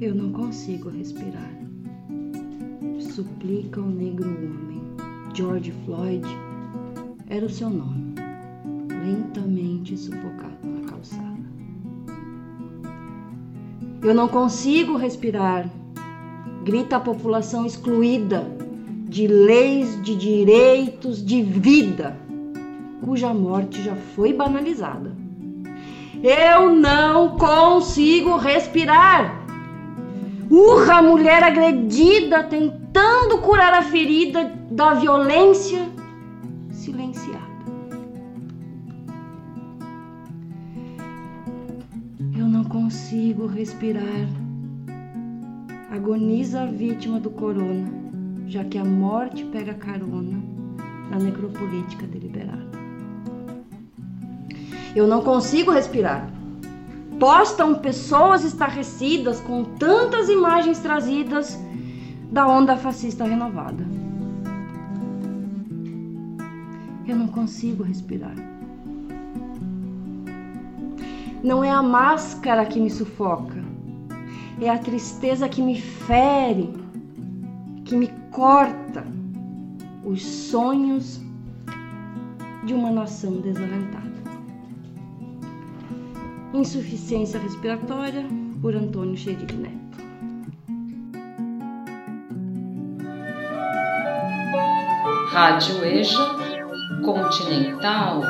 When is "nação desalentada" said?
82.90-84.19